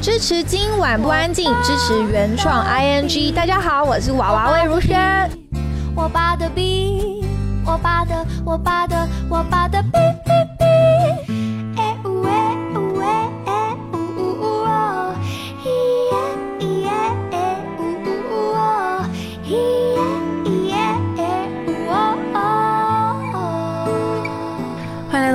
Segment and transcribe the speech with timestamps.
[0.00, 3.34] 支持今晚不安静，支持原创 ing。
[3.34, 4.96] 大家好，我是娃娃魏如萱。
[5.94, 7.22] 我爸的笔，
[7.66, 9.98] 我爸的，我爸的，我爸的笔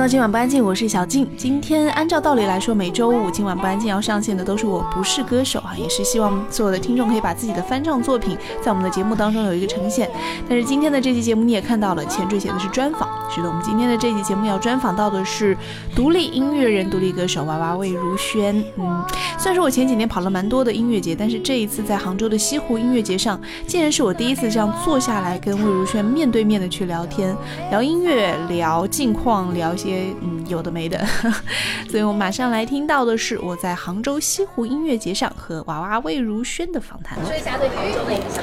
[0.08, 1.28] 今晚不安静，我是小静。
[1.36, 10.08] 今天按照道理来说，每周五今晚不安静要上线的都是我不是歌手啊，也是希望所有的听众可以把自己的翻唱作品在我们的节目当中有一个呈现。
[10.48, 13.08] 但是今天的这期节目你也看到了，前缀写的是专访。
[13.28, 15.56] 是的，我们今天的这期节目要专访到的是
[15.94, 18.64] 独立音乐人、独立歌手娃娃魏如萱。
[18.76, 19.04] 嗯，
[19.36, 27.36] 虽然说我前几年跑了蛮多的音乐节，但是这一次在杭州的西湖音乐节上，竟然是我第一次这样坐下来跟魏如萱面对面的去聊天，
[27.70, 31.04] 聊音乐，聊近况，聊一些嗯有的没的。
[31.90, 37.24] 所以我马上来听到的是我在杭州西湖音乐节上和娃娃魏如萱的访谈了。
[37.26, 38.42] 说一下对杭州的影响。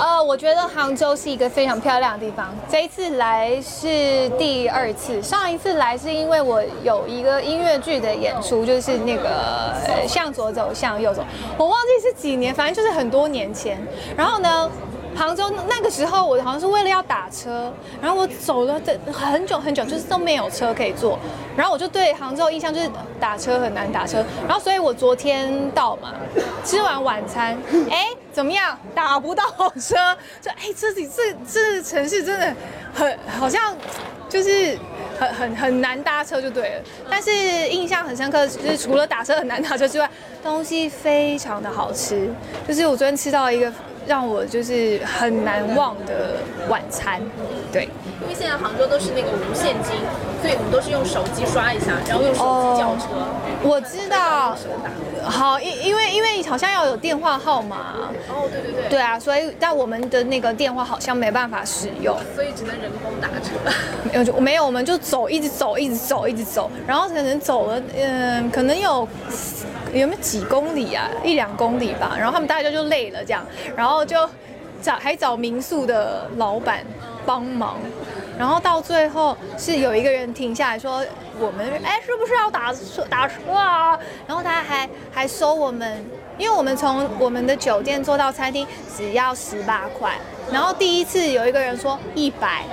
[0.00, 2.54] 呃，我觉得杭州是一个非常漂亮的地方。
[2.68, 9.74] 这一次来是第二次，上一次来是因为我有一个音乐剧的演出，就是那个
[10.06, 11.24] 向左走，向右走，
[11.56, 13.80] 我忘记是几年，反正就是很多年前。
[14.16, 14.70] 然后呢？
[15.14, 21.18] 杭州那个时候，我好像是为了要打车，然后我走了的很久很久，就是都没有车可以坐，
[21.56, 26.14] 然后我就对杭州印象就是打车很难打车，然后所以我昨天到嘛，
[26.64, 27.56] 吃完晚餐，
[27.90, 28.78] 哎，怎么样？
[28.94, 29.44] 打不到
[29.80, 29.96] 车，
[30.40, 32.54] 就哎，这里这这城市真的
[32.94, 33.76] 很好像
[34.28, 34.78] 就是。
[35.18, 37.30] 很很很难搭车就对了，但是
[37.68, 40.10] 印象很深刻，就是除了打车很难打车之外，
[40.42, 42.28] 东西非常的好吃。
[42.66, 43.72] 就是我昨天吃到一个
[44.06, 46.36] 让我就是很难忘的
[46.68, 47.20] 晚餐，
[47.72, 47.88] 对。
[48.22, 49.96] 因为现在杭州都是那个无现金，
[50.40, 53.08] 所以我们都是用手机刷一下，然后用手机叫车。
[53.64, 54.56] 我知道，
[55.24, 57.96] 好，因因为因为好像要有电话号码。
[58.28, 58.90] 哦，对对对。
[58.90, 63.50] 对啊，所以但我们的那个电话好像没办法使用，所以只能人工打车。
[64.04, 69.06] 没有就没有，我们就走，一直走，一直走，一直走，然后可能走了，嗯，可能有
[69.92, 72.14] 有没有几公里啊，一两公里吧。
[72.16, 73.44] 然后他们大家就累了这样，
[73.76, 74.28] 然后就
[74.80, 76.84] 找还找民宿的老板
[77.24, 77.76] 帮忙。
[78.38, 81.04] 然后到最后是有一个人停下来说
[81.38, 86.04] ：“我们哎，是不是要打车打车啊？”然后他还还收我们，
[86.38, 88.66] 因为我们从我们的酒店坐到餐厅
[88.96, 90.12] 只要十八块。
[90.50, 92.64] 然后第一次有一个人说一百，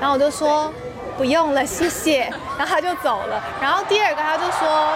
[0.00, 0.72] 然后我就说
[1.18, 2.20] 不用了，谢谢。
[2.56, 3.42] 然后他就走了。
[3.60, 4.92] 然后第二个他就说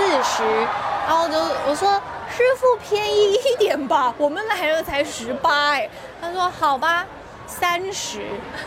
[0.00, 0.42] 四十，
[1.06, 1.36] 然后就
[1.68, 1.92] 我说
[2.34, 5.88] 师傅便宜一点吧，我们来了才十八哎。
[6.20, 7.06] 他说好吧。
[7.46, 8.20] 三十，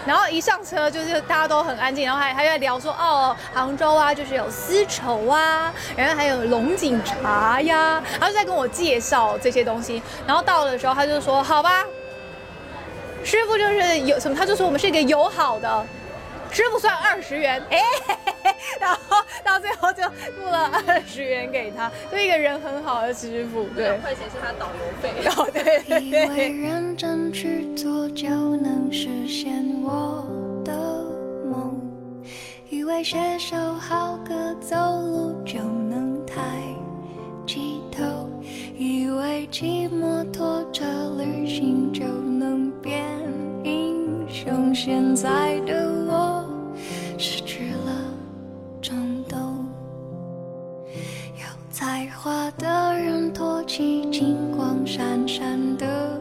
[0.05, 10.03] 然后一上车就是大家都很安静，然后还还在聊说哦，杭州啊，就是有丝绸啊，然后还有龙井茶呀，然后就在跟我介绍这些东西。
[10.27, 11.85] 然后到的时候他就说好吧，
[13.23, 15.85] 师傅就是有什么，他就说我们是一个友好的，
[16.53, 17.79] 师傅算二十元，哎，
[18.79, 20.03] 然后到最后就
[20.35, 25.11] 付了二十元给他，就一个人很好的师傅，对，两块钱是他导游费。
[25.35, 26.49] 哦对对以为对。
[26.49, 30.23] 认真去做就能实现我
[30.63, 30.71] 的
[31.51, 31.75] 梦，
[32.69, 36.35] 以为写首好歌走路就能抬
[37.47, 38.29] 起头，
[38.77, 40.85] 以为骑摩托车
[41.17, 43.03] 旅行就能变
[43.63, 44.02] 英
[44.33, 44.63] 像。
[44.73, 46.43] 现在的我
[47.17, 48.03] 失去了
[48.81, 49.65] 冲动。
[51.35, 56.19] 有才华的人托起金光闪闪的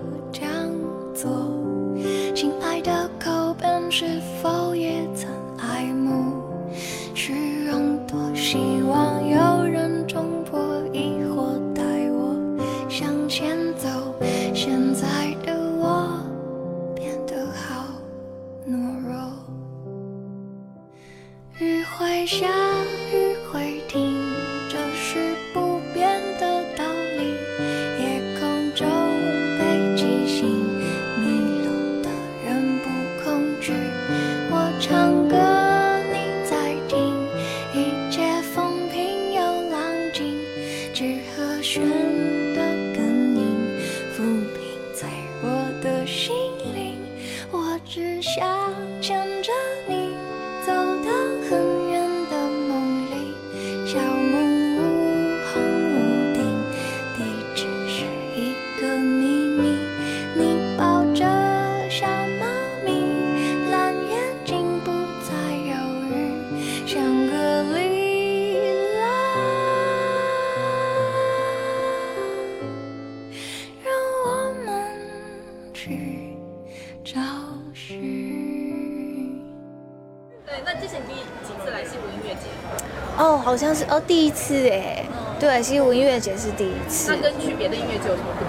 [83.52, 85.04] 好像是哦，第一次哎，
[85.38, 87.14] 对，西湖音乐节是第一次。
[87.14, 88.44] 那跟去别的音乐节有什么不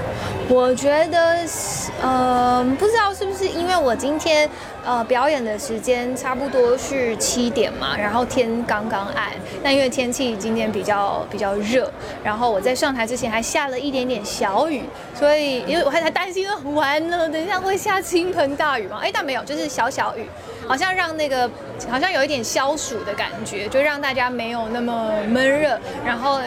[0.47, 0.57] 同？
[0.57, 4.49] 我觉得是，呃，不知道是不是因为我今天
[4.85, 11.91] 呃表演的时间差不多是七点嘛，然后天刚刚暗，那因为天气今天比较比较热，
[12.23, 14.83] 然后我在上台之前还下了一点点小雨，
[15.13, 20.25] 所以因为我还在担心说完了，等一下会下倾盆大雨嘛，哎，但没有，就是小小雨，
[20.65, 21.49] 好像让那个
[21.89, 26.39] 好像有一点消暑的感觉，就让大家没有那么闷热，然后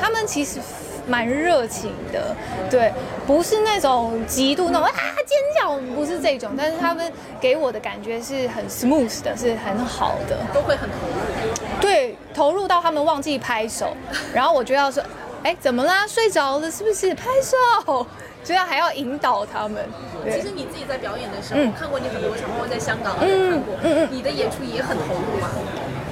[0.00, 0.60] 他们其实。
[1.08, 2.34] 蛮热情的，
[2.68, 2.92] 对，
[3.28, 4.92] 不是那种极度那种啊
[5.24, 13.96] 尖叫，不是这种，但是他们给我的感觉是很 smooth 的，是很好的，都会很投入，对，投入到他们忘记拍手，
[14.34, 15.00] 然后我就要说，
[15.44, 16.04] 哎，怎么啦？
[16.08, 17.14] 睡着了是不是？
[17.14, 18.04] 拍手，
[18.46, 19.84] 就要还要引导他们。
[20.30, 25.50] 其实你自己在表演的时候，看过你很多场，包括在香港也看过，嗯嗯，你的演出也很投入啊。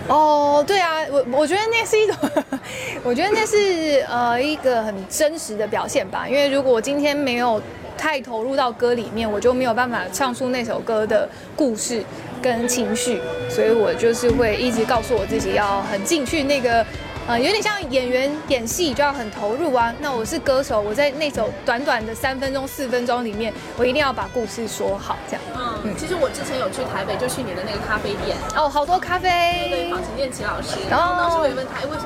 [0.08, 2.16] 哦，对啊，我我觉得那是一种，
[3.04, 6.28] 我觉得那是呃一个很真实的表现吧。
[6.28, 7.62] 因为如果我今天没有
[7.96, 12.02] 太投入到歌里面，我就没有办法唱出那首歌的故事
[12.42, 16.84] 跟情绪，所以我就是会一直告诉我自己要很进去那个。
[17.26, 19.94] 呃，有点像演员演戏就要很投入啊。
[19.98, 25.42] 那我是歌手，我在那首短短的三分钟、四分钟里面，我一定要把故事说好，这样。
[25.56, 28.36] 嗯，其实我之前有去台北，就去你的那个咖啡店。
[28.54, 29.30] 哦，好多咖啡。
[29.70, 30.76] 对对，访陈建奇老师。
[30.90, 32.03] 然后当时我也问他，哎，为什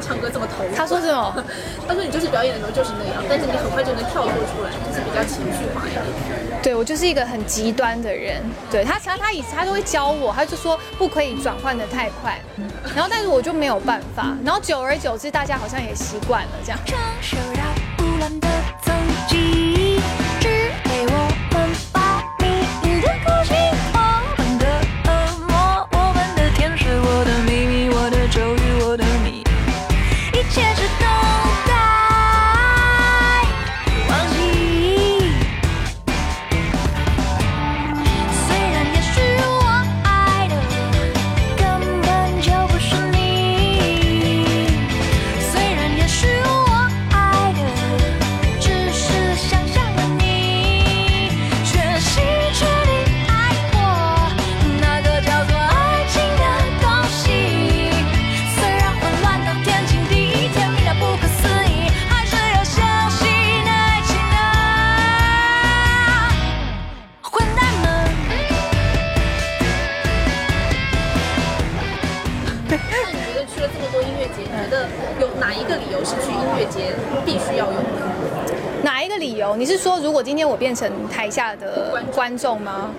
[0.00, 0.70] 唱歌这么投入？
[0.74, 1.32] 他说这种？
[1.86, 6.02] 他说你就是表演的时候就是那样，但是你很快就能跳脱出来，就是比较情绪化一点。
[6.62, 8.42] 对，我就是一个很极端的人。
[8.70, 12.40] 对他，常他以前他都会教我，他就说不可以转换的太快。
[12.94, 14.36] 然后，但是我就没有办法。
[14.44, 16.78] 然后久而久之，大家好像也习惯了这样。
[80.14, 82.92] 果今天我变成台下的观众吗？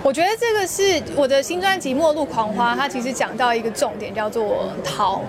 [0.00, 5.20] 我觉得这个是我的新专辑《末路狂花》，它其实讲到一个重点，叫做逃。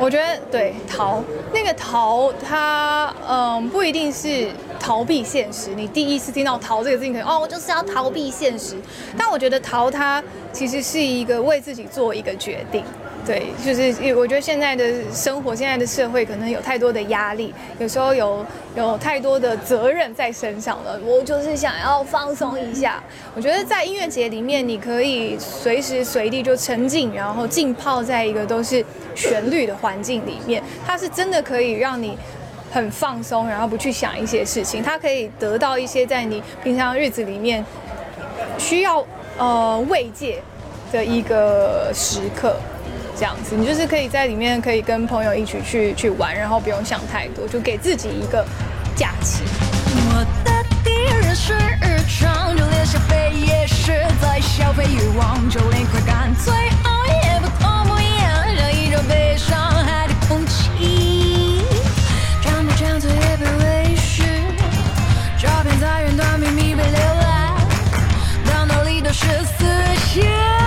[0.00, 1.22] 我觉得对逃，
[1.54, 4.48] 那个逃，它嗯不一定是
[4.80, 5.70] 逃避现实。
[5.76, 8.74] 你第一次听到“逃”这个字，可能哦，我就是要逃避现实。
[9.16, 10.22] 但我觉得逃，它
[10.52, 12.82] 其实是一个为自己做一个决定。
[13.28, 18.42] 对，就是我觉得现在的生活，现在的社会可能有太多的压力，有时候有
[18.74, 20.98] 有太多的责任在身上了。
[21.04, 23.02] 我就是想要放松一下。
[23.36, 28.82] 我觉得在音乐节里面，你可以随时随地就沉浸，然后浸泡在一个都是
[29.14, 32.16] 旋律的环境里面，它是真的可以让你
[32.72, 34.82] 很放松，然后不去想一些事情。
[34.82, 37.62] 它可以得到一些在你平常日子里面
[38.56, 39.04] 需要
[39.36, 40.40] 呃慰藉
[40.90, 42.56] 的一个时刻。
[43.18, 48.46] 这样子，你就是可以在里面可以跟朋友一起去去玩，然后不用想太多，就给自己一个
[48.94, 49.42] 假期。
[50.10, 61.64] 我的敌人是日常，就连消费也是在消费欲望，就连快感最后也不痛不痒，像一种悲伤还得空气，
[62.40, 64.22] 讲不讲错也被微视，
[65.36, 67.56] 照片在云端秘密被浏览，
[68.46, 69.26] 到哪里都是
[69.58, 69.64] 思
[70.06, 70.57] 想。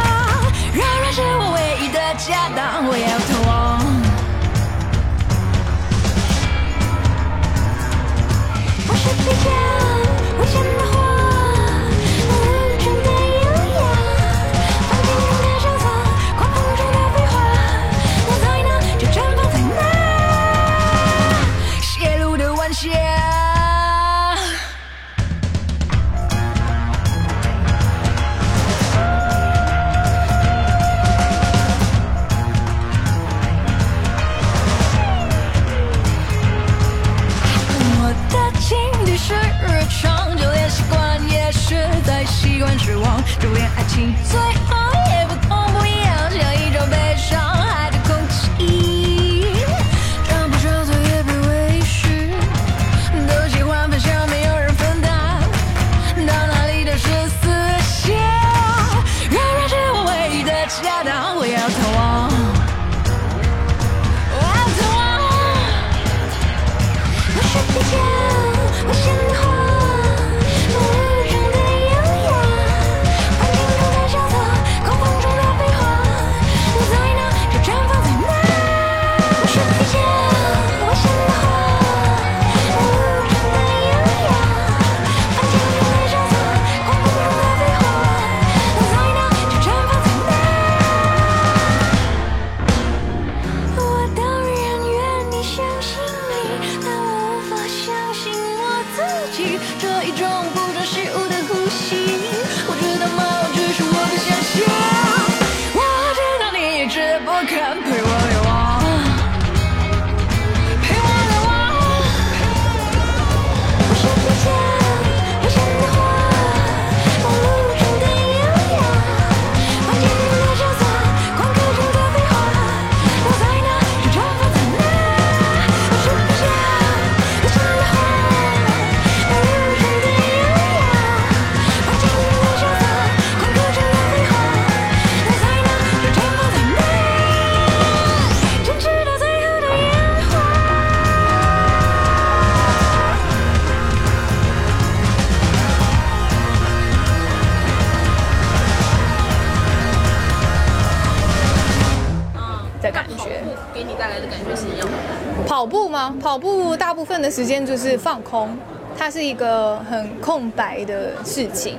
[157.21, 158.57] 的时间就是放空，
[158.97, 161.77] 它是一个很空白的事情。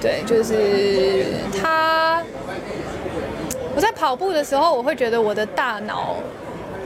[0.00, 1.26] 对，就是
[1.60, 2.22] 它。
[3.74, 6.16] 我在跑步的时候，我会觉得我的大脑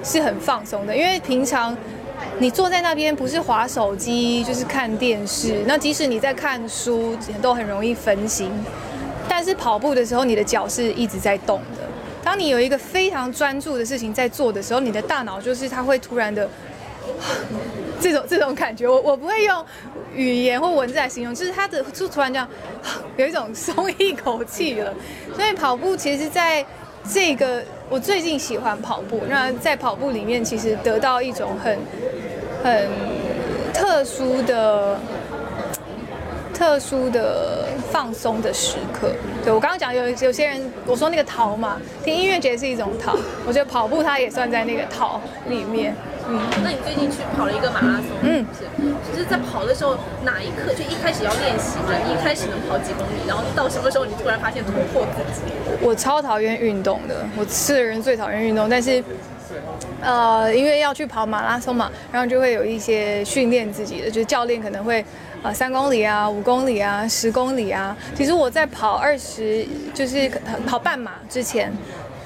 [0.04, 1.74] 是很放松的，因为平常
[2.38, 8.52] 你坐在那边不是划手机就是看电视，那即使你在看书，都很容易分心。
[9.26, 11.82] 但是跑步的时候，你的脚是一直在动的。
[12.22, 16.46] 当你有一个非常专注的事情在做的时候，你的大脑就是它会突然的
[18.00, 18.88] 这种这种感觉。
[18.88, 19.64] 我我不会用
[20.14, 22.48] 语言或文字来形容，就是它的就突然这样
[23.16, 24.94] 有一种松一口气了。
[25.34, 26.64] 所以跑步其实，在
[27.12, 31.78] 这个我最近喜欢跑步，那在跑步里面其实得到一种很
[32.62, 32.88] 很
[33.72, 34.98] 特殊的。
[36.54, 39.10] 特殊的放松的时刻，
[39.42, 45.96] 对我刚刚讲有有些人我说那个逃嘛，听音乐节是一种逃，我觉得跑步它也算在那个逃里面。
[46.28, 48.64] 嗯，那你最近去跑了一个马拉松，嗯，是，
[49.12, 51.92] 就是在跑的时候哪一刻就一开始要练习嘛？
[52.06, 55.52] 你一开始能跑几公里，然后到什么时候你突然发现突破自己？
[55.80, 59.02] 我超讨厌运动的，我是人最讨厌运动，但是。
[60.00, 65.04] 呃，因为要去跑马拉松嘛，然后就会有一些训练自己的，就是教练可能会，
[65.42, 67.94] 呃，三公里啊，五公里啊，十公里啊。
[68.16, 70.30] 其实我在跑二十，就是
[70.66, 71.70] 跑半马之前，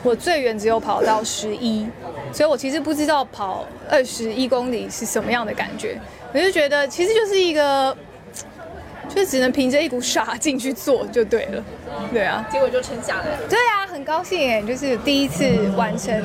[0.06, 1.86] 我最远只有跑到十一，
[2.32, 5.98] 所以我其实不知道跑二十一公里是什么样的感觉。
[6.32, 7.96] 我就觉得其实就是一个。
[9.08, 11.64] 就只能凭着一股傻劲去做就对了，
[12.12, 13.24] 对啊，结果就撑下来。
[13.48, 15.46] 对啊，很高兴哎，就是第一次
[15.76, 16.20] 完成，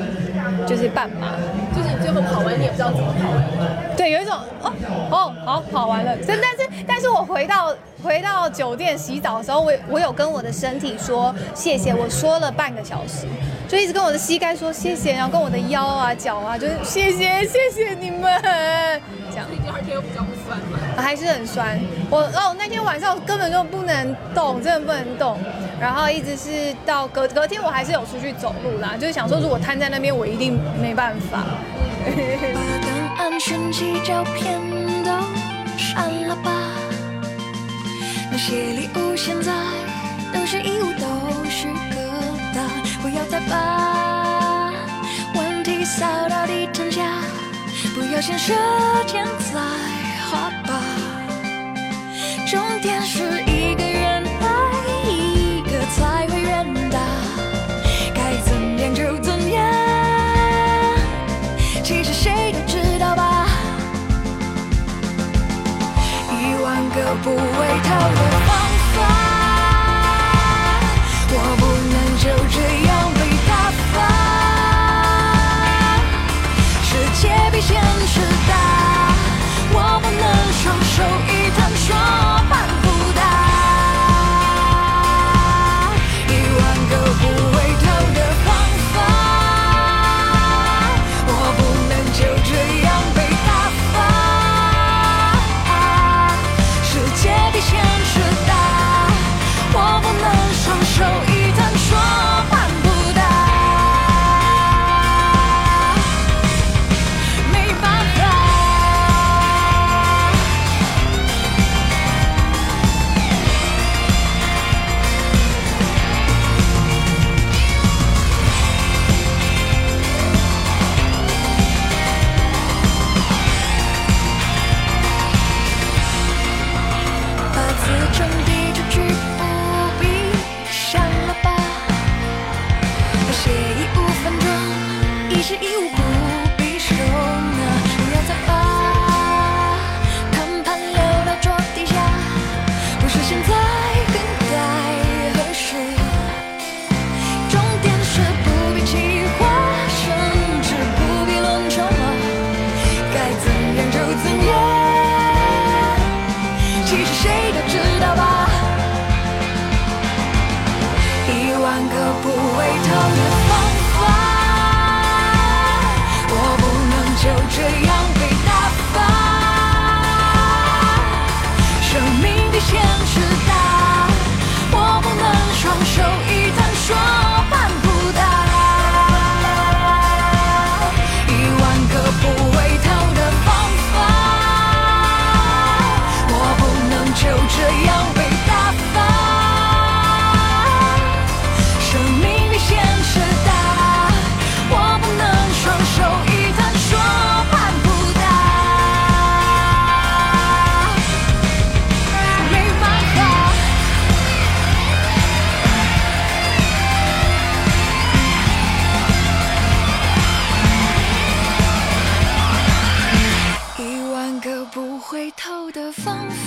[0.66, 1.36] 就是半马，
[1.76, 3.96] 就是你最后跑完你也不知道怎么跑完。
[3.96, 4.72] 对，有一种哦
[5.12, 13.26] 哦好跑完了，但但是但是我回到回到酒店洗澡的时候，我我有跟我的身体说谢谢，我说了半个小时，
[13.68, 18.40] 就一直跟我的膝盖说谢谢，然后跟我的腰啊脚啊，就是谢谢谢谢你们，
[19.30, 19.46] 这样。
[19.50, 20.78] 第二天又比较不酸吗？
[20.96, 21.78] 还是很酸。
[22.10, 25.38] 我哦那天晚上根本就不能动，真的不能动。
[25.80, 31.44] 然后一直是到隔隔天，我还是有出去走路啦，就是想说如果瘫在那边，我一定没办法。
[32.04, 34.60] 把档案、讯息、照片
[35.04, 35.10] 都
[35.78, 36.50] 删了吧，
[38.32, 39.52] 那些礼物现在
[40.32, 41.94] 都是义务，都是疙
[42.54, 42.56] 瘩。
[43.02, 44.72] 不要再把
[45.34, 47.02] 问题扫到地毯下，
[47.94, 48.54] 不要先射
[49.06, 49.22] 箭
[49.52, 49.60] 再
[50.30, 50.80] 画靶。
[52.50, 54.01] 重点是一个人
[67.14, 68.50] 我不会逃的方
[68.94, 68.96] 法，
[71.28, 72.56] 我不能就这
[72.88, 73.52] 样被打
[73.92, 73.94] 发。
[76.82, 76.90] 世
[77.20, 77.70] 界比现
[78.06, 78.16] 实
[78.48, 78.50] 大，
[79.74, 80.24] 我不能
[80.56, 80.96] 双手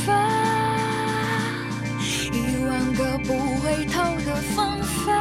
[0.05, 0.13] 法，
[2.31, 5.13] 一万个不回头的方法，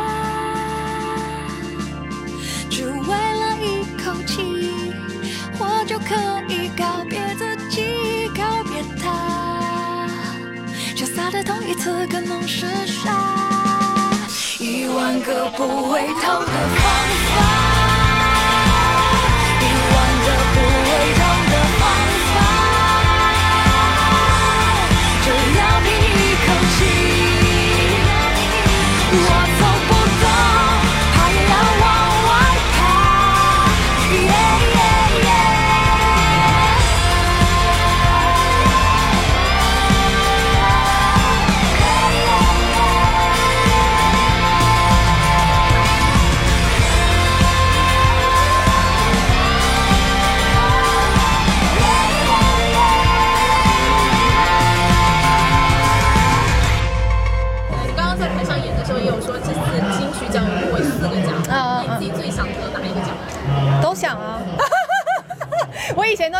[2.71, 4.73] 只为了一口气，
[5.59, 6.15] 我就可
[6.49, 10.09] 以告别自己，告别他，
[10.97, 13.11] 潇洒的同一次可能是傻，
[14.59, 16.87] 一万个不回头的方
[17.29, 17.64] 法。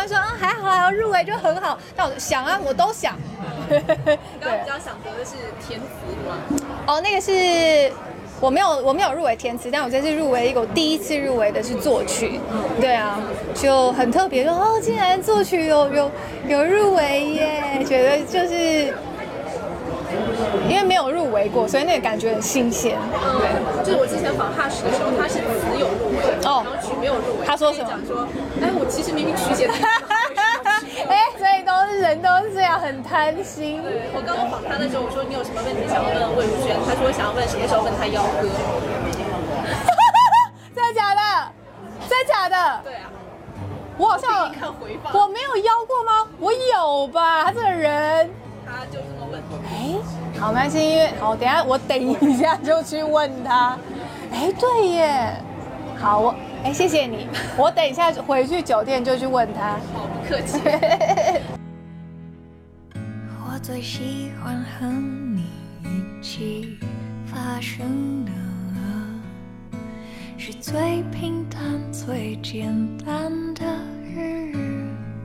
[0.07, 3.15] 就很好，但我想啊，我都想。
[3.69, 3.81] 刚
[4.41, 5.31] 刚比较想得的是
[5.65, 5.85] 填词
[6.27, 6.37] 吗？
[6.85, 7.91] 哦，那个是
[8.39, 12.39] 我没有，我没有入围填词，但我这次入围一个，我第一次入围的是作曲。
[12.79, 13.19] 对啊，
[13.55, 16.11] 就很特别，说哦，竟然作曲有有
[16.47, 18.93] 有入围耶，觉得就是
[20.69, 22.97] 因为没有入围过，所以那个感觉很新鲜。
[23.11, 27.45] 对，就是我之前访哈士的时候，他是词有入围，然后曲没有入围。
[27.45, 27.89] 他说什么？
[27.89, 28.27] 讲说，
[28.61, 29.73] 哎，我其实明明曲写的。
[31.07, 33.83] 哎，所以都是人都是这样，很贪心。
[33.83, 36.75] 对我刚刚访他的时候，我说你有什么问题想要问魏如萱？
[36.87, 38.49] 他说想要问什么时候问他邀歌。
[40.73, 41.21] 真的假的？
[42.09, 42.81] 真的假的？
[42.83, 43.11] 对啊。
[43.97, 44.51] 我好像
[45.13, 46.27] 我没有邀过吗？
[46.39, 47.43] 我有吧？
[47.45, 48.29] 他这个人。
[48.95, 49.41] 他就这么问。
[49.67, 49.99] 哎，
[50.39, 53.77] 好，没关系，因为好，等下我等一下就去问他。
[54.31, 55.33] 哎，对耶。
[55.99, 56.35] 好，我。
[56.63, 57.27] 哎，谢谢你。
[57.57, 59.73] 我等一下回去酒店就去问他。
[59.93, 60.59] 好，不客气。
[63.47, 65.45] 我最喜欢和你
[65.83, 66.79] 一起
[67.25, 68.31] 发生的，
[70.37, 72.67] 是最平淡、最简
[73.05, 73.63] 单的
[74.03, 74.51] 日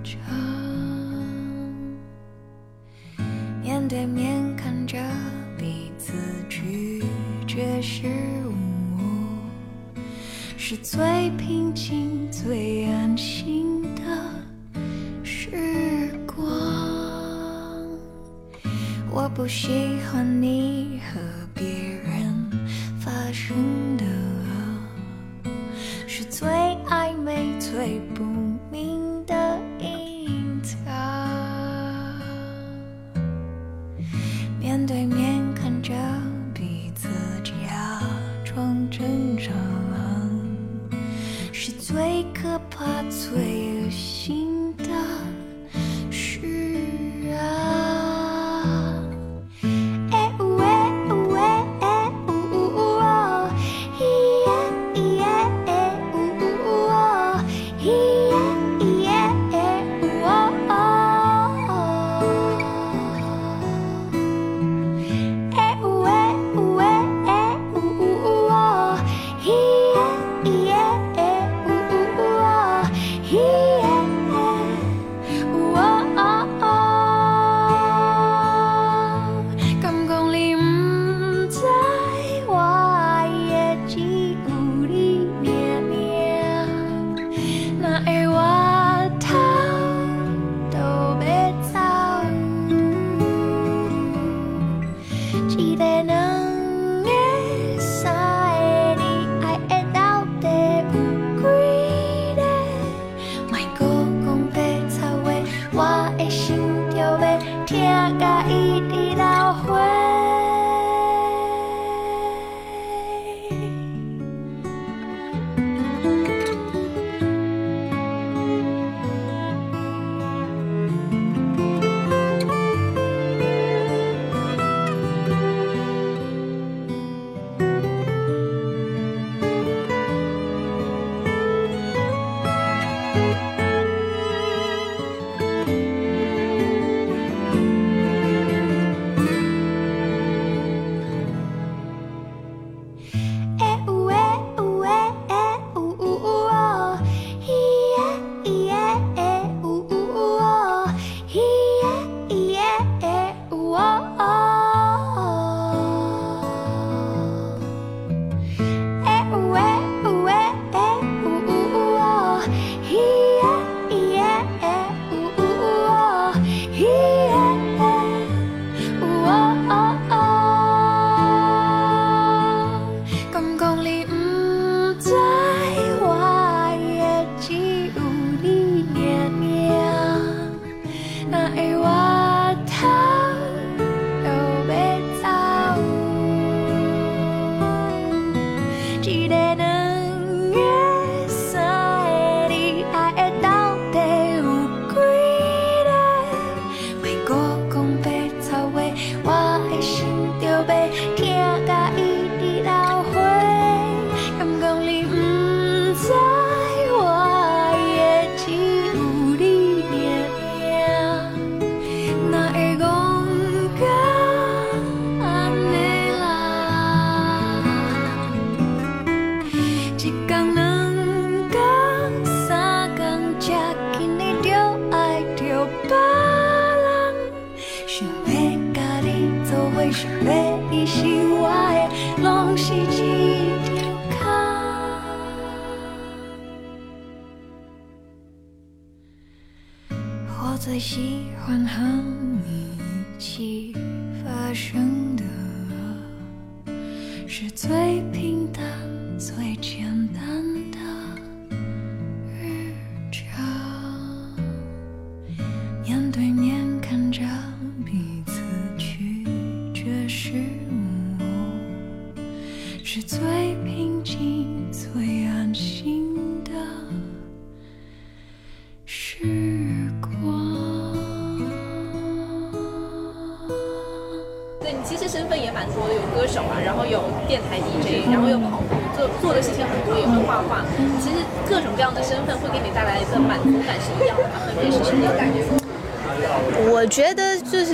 [0.05, 0.50] 常。
[3.91, 4.97] 对面看着
[5.59, 6.13] 彼此
[6.49, 7.03] 拒
[7.45, 8.07] 绝失。
[10.57, 14.03] 是最平静、最安心的
[15.25, 16.47] 时光。
[19.11, 21.21] 我不喜欢你和
[21.53, 22.49] 别人
[23.01, 23.57] 发生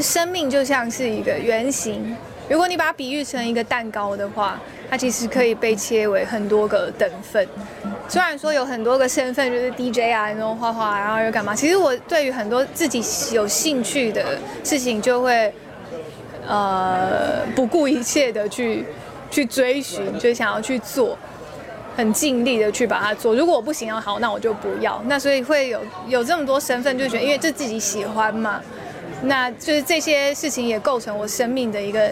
[0.06, 2.16] 生命就像是一个圆形，
[2.48, 7.44] 如果你把它比喻成一个蛋糕的话，它其实可以被切为很多个等份。
[8.08, 11.56] 虽然说有很多个身份，就是 DJ 啊，那种画画，然后又干嘛？
[11.56, 13.02] 其实我对于很多自己
[13.34, 15.52] 有兴趣的事情，就会
[16.46, 18.86] 呃不顾一切的去
[19.28, 21.18] 去追寻，就想要去做。
[21.96, 23.34] 很尽力的去把它做。
[23.34, 25.02] 如果我不行，好，那我就不要。
[25.06, 28.60] 那所以会有有这么多身份，就觉得因为这自己喜欢嘛，
[29.26, 32.10] 那就是这些事情也构成我生命的一个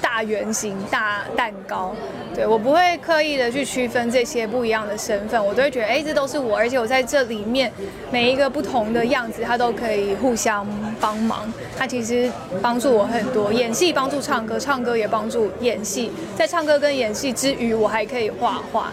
[0.00, 1.94] 大圆形、大蛋糕。
[2.34, 7.72] 对我不会刻意的去区分这些不一样的身份，我都会觉得，哎，这都是我，而且我在这里面
[8.12, 10.66] 每一个不同的样子，它都可以互相
[11.00, 11.52] 帮忙。
[11.76, 12.30] 它其实
[12.62, 16.12] 帮助我很多，演戏帮助唱歌，唱歌也帮助演戏。
[16.36, 18.92] 在唱歌跟演戏之余，我还可以画画。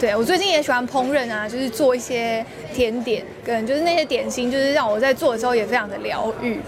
[0.00, 6.58] 对我最近也喜欢烹饪啊，就是做一些甜点，跟就是那些点心，就是让我在做的时候也非常的疗愈。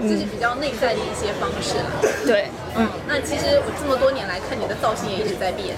[0.00, 1.84] 这是比较内在的一些方式啦。
[2.26, 5.74] 对，嗯，那其实我这么多年来看你的造型也一直在变。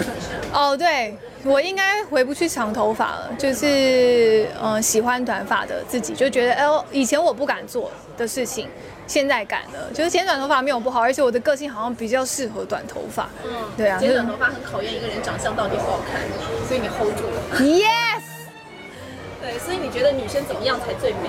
[0.52, 8.68] 哦，对我应该回不去长头发了，就是嗯、喜欢短发的自己就觉得，哎呦，以前我不敢做的事情，
[9.06, 9.90] 现在敢了。
[9.94, 13.28] 就是剪短头发没有不好，而且我的个性好像比较适合短头发。
[13.44, 16.20] 嗯，对啊，剪短头发很考验一个人长相到底好不好看，
[16.68, 17.60] 所以你 hold 住了。
[17.60, 18.31] Yes。
[19.42, 21.28] 对，所以你觉得女生怎么样才最美？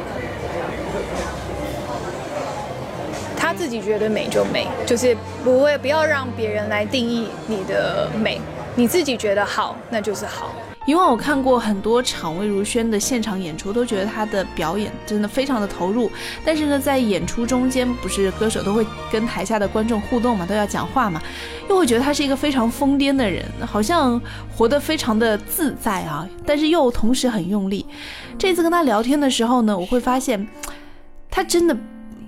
[3.35, 8.39] 她自己觉得美就美，就是不会不要让别人来定义你的美，
[8.75, 10.51] 你自己觉得好那就是好。
[10.85, 16.11] 因为我看过很多场魏如萱的现场演出，都觉得她的表演真的非常的投入。
[16.43, 21.21] 但是呢，在演出中间，不是歌手都会跟台下的观众互动嘛，都要讲话嘛，
[21.69, 24.21] 又会觉得她是一个非常疯癫的人，好像
[24.55, 27.85] 活得非常的自在啊，但是又同时很用力。
[28.37, 30.45] 这次跟她聊天的时候呢，我会发现，
[31.29, 31.77] 她真的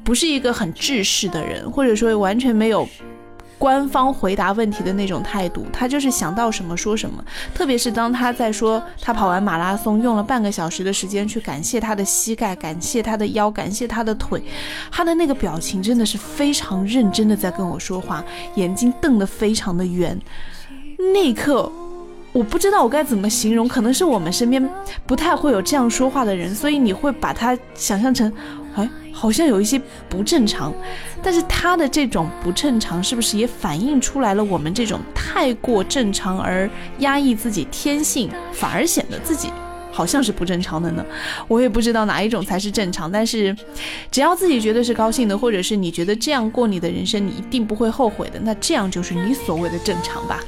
[0.03, 2.87] 不是一个很制式的人，或者说完全没有。
[3.57, 7.23] 官方回答问题的那种态度，他就是想到什么说什么。
[7.53, 14.43] 特别是当他在说他跑完马拉松用了半个小时的时间去感谢他的膝盖、感谢他的腰、感谢他的腿，
[14.91, 18.23] 他的那个表情真的是非常认真的在跟我说话，
[18.55, 20.19] 眼睛瞪得非常的圆。
[21.13, 21.71] 那一刻，
[22.33, 24.69] 我不知道我该怎么形容，可能是我们身边
[25.05, 28.31] 不太会有这样说话的人，所以你会把他想象成，
[28.75, 30.73] 哎，好像有一些不正常。
[31.23, 39.51] 但是他的这种不正常，是不是也反映出来了我们这种太过正常而压抑自己天性，反而显得自己
[39.95, 41.05] 好像是不正常的呢？
[41.47, 43.09] 我也不知道哪一种才是正常。
[43.09, 43.55] 但是，
[44.11, 50.41] 只要自己觉得是高兴的，或者是你觉得这样过你的人生，你一定不会后悔的，那这样就是你所谓的正常吧？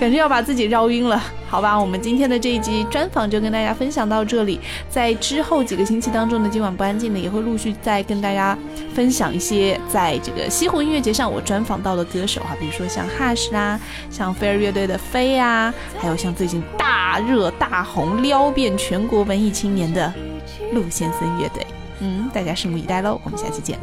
[0.00, 1.78] 感觉要把自己绕晕了，好吧？
[1.78, 8.56] 我们今天的这一集专访就跟大家分享到这里，在之后几个星期当中呢，今晚不安静呢也会陆续再跟大家
[8.94, 13.78] 分享一些在这个西湖音乐节上我专访到的歌手哈，比如说像 Hush 啦，
[14.10, 20.14] 像飞儿乐队的飞啊，还有像最近大热大红撩遍全全国文艺青年的
[20.72, 21.66] 陆先生乐队。
[21.98, 23.76] 嗯，大家拭目以待喽，我们下期见。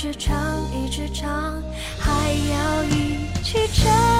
[0.00, 1.62] 一直唱一直唱
[1.98, 4.19] 还要一起唱。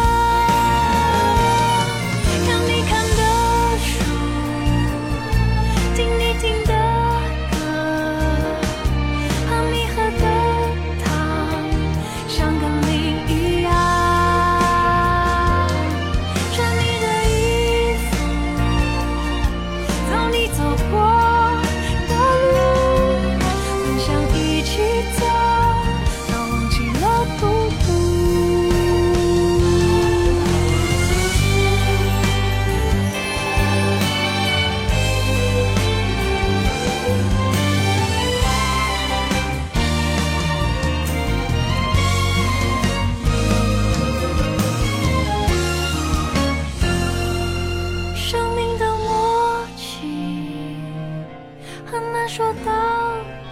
[52.33, 52.73] 说到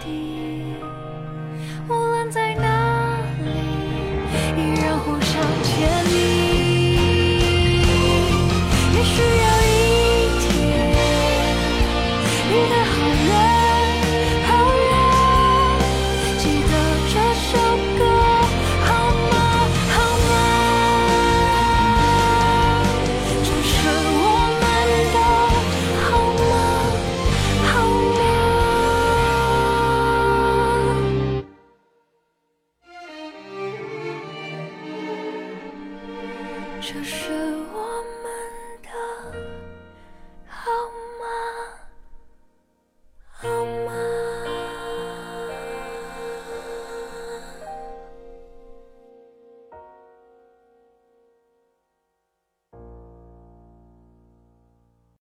[0.01, 0.73] 底
[1.89, 3.49] 无论在哪里
[4.55, 6.18] 依然互相牵